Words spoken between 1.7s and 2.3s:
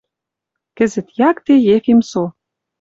Ефим со.